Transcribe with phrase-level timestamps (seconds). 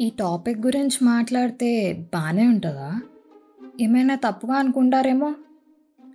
[0.00, 3.00] ఈ టాపిక్ గురించి మాట్లాడితే బాగానే ఉంటుందా?
[3.80, 5.34] ఏమైనా తప్పుగా అనుకుంటారేమో?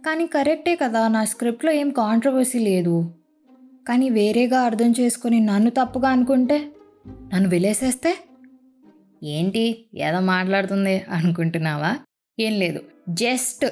[0.05, 3.13] కానీ కరెక్టే కదా నా స్క్రిప్ట్లో ఏం కాంట్రవర్సీ లేదు.
[3.87, 6.71] కానీ వేరేగా అర్థం చేసుకుని నన్ను తప్పుగా అనుకుంటే
[7.07, 8.17] నన్ను విలేసేస్తే?
[9.23, 11.97] ఏంటి ఏదో మాట్లాడుతుంది అనుకుంటున్నావా?
[12.39, 12.81] ఏం లేదు.
[13.09, 13.65] జస్ట్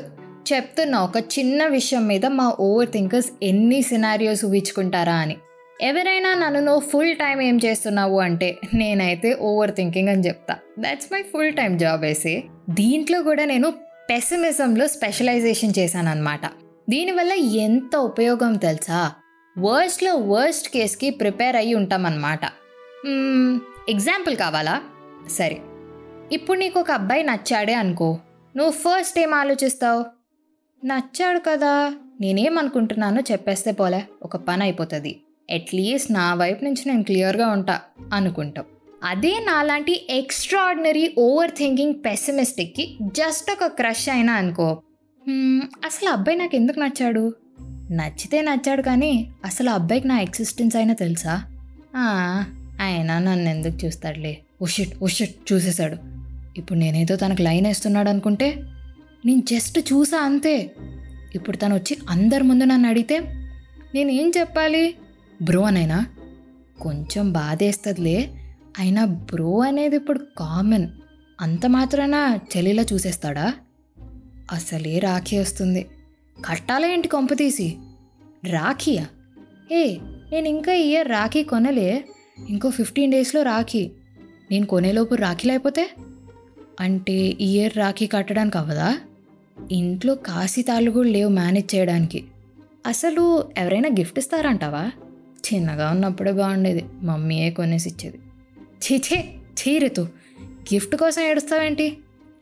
[0.53, 5.37] చెప్తున్నా ఒక చిన్న విషయం మీద మా ఓవర్ థింకర్స్ ఎన్ని సినారియోస్ ఊహించుకుంటారా అని.
[5.81, 10.55] ఎవరైనా నన్ను నువ్వు ఫుల్ టైం ఏం చేస్తున్నావు అంటే నేనైతే ఓవర్ థింకింగ్ అని చెప్తా.
[10.79, 13.73] That's my full time job వేసి దీంట్లో కూడా నేను
[14.09, 16.45] పెసిమిజంలో స్పెషలైజేషన్ చేశాను అనమాట
[16.89, 19.11] దీనివల్ల ఎంత ఉపయోగం తెలుసా?
[19.59, 22.45] వర్స్ట్లో వర్స్ట్ కేస్కి ప్రిపేర్ అయ్యి ఉంటామన్నమాట.
[22.45, 23.59] Hmm,
[23.89, 24.81] ఎగ్జాంపుల్ కావాలా?
[25.31, 25.57] సరే.
[26.31, 28.19] ఇప్పుడు నీకు ఒక అబ్బాయి నచ్చాడే అనుకో.
[28.55, 30.05] నువ్వు ఫస్ట్ ఏం ఆలోచిస్తావు?
[30.85, 35.21] నచ్చాడు కదా నేనేమనుకుంటున్నానో చెప్పేస్తే పోలే ఒక పని అయిపోతుంది.
[35.53, 37.79] అట్లీస్ట్ నా వైపు నుంచి నేను క్లియర్గా ఉంటా
[38.13, 38.65] అనుకుంటాం.
[39.03, 44.81] అదే నాలాంటి ఎక్స్ట్రాడినరీ ఓవర్ థింకింగ్ పెసిమిస్టిక్కి జస్ట్ ఒక క్రష్ అయినా అనుకో.
[45.85, 47.33] అసలు అబ్బాయి నాకు ఎందుకు నచ్చాడు?
[47.91, 51.33] నచ్చితే నచ్చాడు కానీ అసలు అబ్బాయికి నా ఎక్సిస్టెన్స్ అయినా తెలుసా?
[52.81, 54.37] ఆయన నన్ను ఎందుకు చూస్తాడులే?
[54.61, 55.97] ఉషిట్ ఉషిట్ చూసేశాడు.
[56.57, 58.55] ఇప్పుడు నేనేదో తనకు లైన్ వేస్తున్నాడు అనుకుంటే
[59.25, 60.71] నేను జస్ట్ చూసా అంతే.
[61.35, 63.19] ఇప్పుడు తను వచ్చి అందరి ముందు నన్ను అడిగితే
[63.95, 64.95] నేనేం చెప్పాలి?
[65.41, 66.05] బ్రో అనైనా?
[66.81, 68.29] కొంచెం బాధేస్తుందిలే.
[68.79, 70.87] అయినా బ్రో అనేది ఇప్పుడు కామన్.
[71.41, 73.53] అంత మాత్రాన చలిలా చూసేస్తాడా?
[74.51, 75.87] అసలే రాఖీ వస్తుంది.
[76.45, 77.77] కట్టాలా ఏంటి కొంపతీసి
[78.49, 79.07] రాఖీయా?
[79.71, 79.97] ఏ
[80.31, 82.05] నేను ఇంకా ఇయర్ రాఖీ కొనలే.
[82.49, 83.91] ఇంకో ఫిఫ్టీన్ డేస్లో రాఖీ.
[84.51, 85.89] నేను కొనేలోపు రాఖీలు అయిపోతే
[86.79, 88.97] అంటే ఇయర్ రాఖీ కట్టడానికి అవ్వదా?
[89.71, 92.25] ఇంట్లో కాశీ తాళ్ళు కూడా లేవు మేనేజ్ చేయడానికి.
[92.85, 94.91] అసలు ఎవరైనా గిఫ్ట్ ఇస్తారంటావా?
[95.53, 96.85] చిన్నగా ఉన్నప్పుడే బాగుండేది.
[97.01, 98.19] మమ్మీయే కొనేసి ఇచ్చేది
[98.83, 100.01] చీచే చీరితు
[100.73, 101.97] గిఫ్ట్ కోసం ఏడుస్తావేంటి?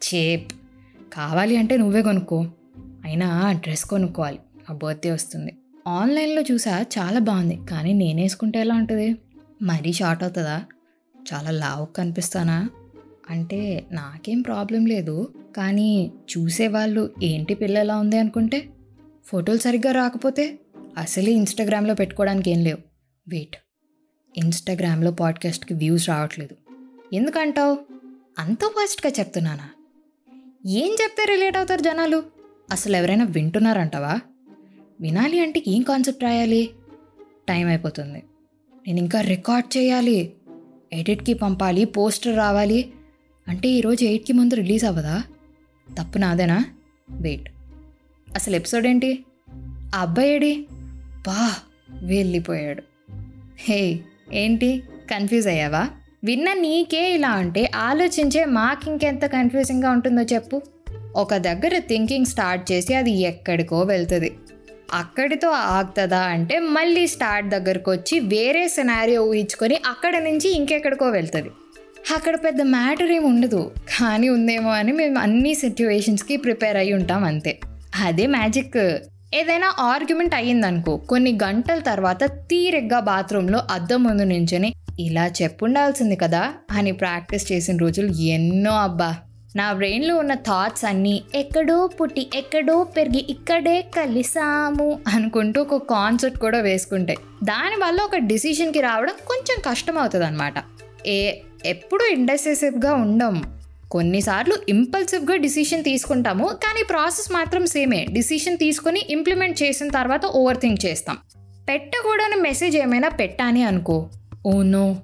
[0.06, 0.52] చేప్
[1.14, 2.46] కావాలి అంటే నువ్వే కొనుక్కో.
[2.78, 4.40] అయినా డ్రెస్ కొనుక్కోవాలి.
[4.70, 5.54] నా బర్త్డే వస్తుంది.
[5.88, 7.60] ఆన్లైన్లో చూసా చాలా బాగుంది.
[7.70, 9.16] కానీ నేను వేసుకుంటే ఎలా ఉంటుంది?
[9.62, 10.64] మరీ షార్ట్ అవుతుందా?
[11.34, 12.70] చాలా లావు కనిపిస్తానా?
[13.30, 15.34] అంటే నాకేం ప్రాబ్లం లేదు.
[15.58, 18.70] కానీ చూసేవాళ్ళు ఏంటి పిల్ల ఎలా ఉంది అనుకుంటే
[19.26, 20.60] ఫోటోలు సరిగ్గా రాకపోతే
[20.98, 22.87] అసలే ఇన్స్టాగ్రామ్లో పెట్టుకోవడానికి ఏం లేవు.
[23.28, 23.58] వెయిట్.
[24.38, 26.56] ఇన్స్టాగ్రామ్లో పాడ్కాస్ట్కి వ్యూస్ రావట్లేదు.
[27.14, 27.78] ఎందుకంటావు?
[28.40, 29.70] అంత ఫాస్ట్గా చెప్తున్నానా?
[30.66, 32.24] ఏం చెప్తే రిలేట్ అవుతారు జనాలు?
[32.72, 34.20] అసలు ఎవరైనా వింటున్నారంటావా?
[35.02, 36.70] వినాలి అంటే ఏం కాన్సెప్ట్ రాయాలి?
[37.48, 38.24] టైం అయిపోతుంది.
[38.88, 40.34] నేను ఇంకా రికార్డ్ చేయాలి.
[40.94, 42.94] ఎడిట్కి పంపాలి పోస్టర్ రావాలి.
[43.48, 45.24] అంటే ఈరోజు ఎయిట్కి ముందు రిలీజ్ అవ్వదా?
[45.98, 46.66] తప్పు నాదేనా?
[47.10, 47.50] వెయిట్.
[48.36, 49.26] అసలు ఎపిసోడ్ ఏంటి?
[49.50, 50.68] ఆ అబ్బాయి ఏడి?
[51.28, 51.56] బా!
[51.90, 52.97] వెళ్ళిపోయాడు.
[53.60, 54.00] హే
[54.34, 54.84] ఏంటి?
[55.12, 55.90] కన్ఫ్యూజ్ అయ్యావా?
[56.24, 60.62] విన్న నీకే ఇలా అంటే ఆలోచించే మాకు ఇంకెంత కన్ఫ్యూజింగ్గా ఉంటుందో చెప్పు.
[61.16, 64.38] ఒక దగ్గర థింకింగ్ స్టార్ట్ చేసి అది ఎక్కడికో వెళ్తుంది.
[64.94, 71.50] అక్కడితో ఆగుతుందా అంటే మళ్ళీ స్టార్ట్ దగ్గరకు వచ్చి వేరే సినారియో ఊహించుకొని అక్కడ నుంచి ఇంకెక్కడికో వెళ్తుంది.
[72.16, 73.72] అక్కడ పెద్ద మ్యాటర్ ఏమి ఉండదు.
[74.00, 77.60] కానీ ఉందేమో అని మేము అన్ని సిచ్యువేషన్స్కి ప్రిపేర్ అయ్యి ఉంటాం అంతే.
[78.04, 78.98] అదే మ్యాజిక్.
[79.34, 86.92] ఏదైనా ఆర్గ్యుమెంట్ అయ్యిందనుకో కొన్ని గంటల తర్వాత తీరిగ్గా బాత్రూంలో అద్దం ముందు నించొని ఇలా చెప్పుండాల్సింది కదా అని
[86.92, 89.16] ప్రాక్టీస్ చేసిన రోజులు ఎన్నో అబ్బా.
[89.56, 96.60] నా బ్రెయిన్లో ఉన్న థాట్స్ అన్నీ ఎక్కడో పుట్టి ఎక్కడో పెరిగి ఇక్కడే కలిసాము అనుకుంటూ ఒక కాన్సెప్ట్ కూడా
[96.60, 100.54] వేసుకుంటాయి దానివల్ల ఒక డిసిషన్కి రావడం కొంచెం కష్టం అవుతుంది అనమాట
[101.08, 101.20] ఏ
[101.66, 103.36] ఎప్పుడు ఇండెసెసివ్గా ఉండం.
[103.92, 110.86] కొన్నిసార్లు ఇంపల్సివ్గా డిసిషన్ తీసుకుంటాము కానీ ప్రాసెస్ మాత్రం సేమే డిసిషన్ తీసుకొని ఇంప్లిమెంట్ చేసిన తర్వాత ఓవర్ థింక్
[110.86, 111.18] చేస్తాం.
[111.70, 114.10] పెట్టకూడని మెసేజ్ ఏమైనా పెట్టాని అనుకో.
[114.46, 114.96] ఓ no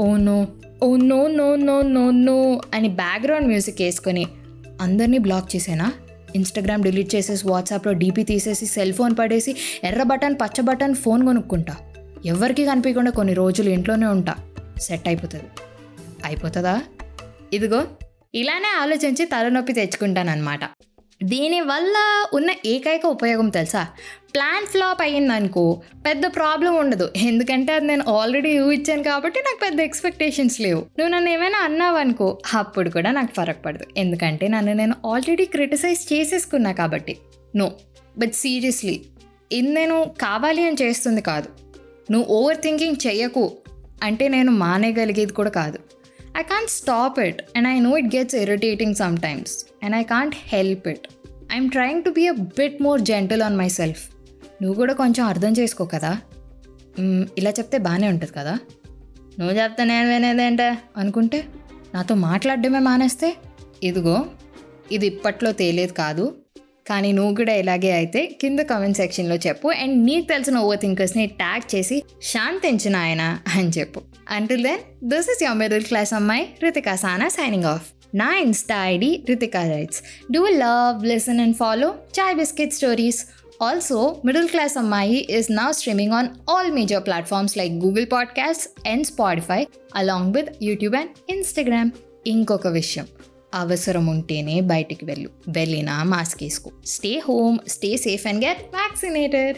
[0.00, 0.46] oh no
[0.82, 4.26] oh no no no no no అని బ్యాక్గ్రౌండ్ మ్యూజిక్ వేసుకొని
[4.80, 5.92] అందరినీ బ్లాక్ చేసేనా?
[6.34, 11.76] ఇన్స్టాగ్రామ్ డిలీట్ చేసేసి వాట్సాప్లో డీపీ తీసేసి సెల్ ఫోన్ పడేసి ఎర్ర బటన్ పచ్చ బటన్ ఫోన్ కొనుక్కుంటా.
[12.26, 14.34] ఎవరికి కనిపించకుండా కొన్ని రోజులు ఇంట్లోనే ఉంటా.
[14.80, 15.44] సెట్ అయిపోతుంది.
[16.24, 16.82] అయిపోతుందా?
[17.52, 17.84] ఇదిగో
[18.36, 20.60] ఇలానే ఆలోచించి తలనొప్పి తెచ్చుకుంటానమాట
[21.24, 23.86] దీనివల్ల ఉన్న ఏకైక ఉపయోగం తెలుసా?
[24.34, 27.10] ప్లాన్ ఫ్లాప్ అయ్యిందనుకో పెద్ద ప్రాబ్లం ఉండదు.
[27.16, 30.80] ఎందుకంటే అది నేను ఆల్రెడీ ఇచ్చాను కాబట్టి నాకు పెద్ద ఎక్స్పెక్టేషన్స్ లేవు.
[30.98, 33.84] నువ్వు నన్ను ఏమైనా అన్నావు అనుకో అప్పుడు కూడా నాకు ఫరక్ పడదు.
[33.96, 37.16] ఎందుకంటే నన్ను నేను ఆల్రెడీ క్రిటిసైజ్ చేసేసుకున్నా కాబట్టి.
[37.56, 37.72] నో.
[38.18, 39.02] బట్ సీరియస్లీ
[39.52, 41.48] ఇది నేను కావాలి అని చేస్తుంది కాదు.
[42.10, 43.52] నువ్వు ఓవర్ థింకింగ్ చెయ్యకు.
[44.02, 45.78] అంటే నేను మానేయగలిగేది కూడా కాదు.
[46.36, 49.54] I can't stop it and I know it gets irritating sometimes
[49.84, 51.06] and I can't help it
[51.52, 54.02] I'm trying to be a bit more gentle on myself
[54.62, 56.18] నువ్వు కూడా కొంచెం అర్థం చేసుకో కదా.
[57.38, 58.58] ఇలా చెప్తే బాగానే ఉంటుంది కదా.
[59.38, 61.44] నువ్వు చెప్తే నేను వినేదేంటే అనుకుంటే
[61.94, 63.36] నాతో మాట్లాడడమే మానేస్తే?
[63.82, 64.26] ఇదిగో
[64.92, 66.24] ఇది ఇప్పట్లో తేలేదు కాదు.
[66.88, 69.68] కానీ నువ్వు కూడా ఇలాగే అయితే కింద కామెంట్ సెక్షన్లో చెప్పు.
[69.68, 74.00] అండ్ నీకు తెలిసిన ఓవర్ థింకర్స్ని ట్యాగ్ చేసి శాంతించిన ఆయన అని చెప్పు.
[74.30, 77.82] Until then this is your middle class అమ్మాయి రితికా సానా సైనింగ్ ఆఫ్
[78.14, 80.02] నా Insta ID Ritika writes
[80.32, 83.26] do love listen and follow chai biscuit stories
[83.62, 89.04] also middle class అమ్మాయి is now streaming on all major platforms like Google Podcasts and
[89.04, 89.66] Spotify,
[90.02, 91.88] along with YouTube and Instagram.
[92.26, 93.06] ఇంకొక విషయం.
[93.56, 95.30] అవసరం ఉంటేనే బయటికి వెళ్ళు.
[95.48, 96.70] వెళ్ళినా mask వేసుకో.
[96.86, 99.56] Stay home stay safe and get vaccinated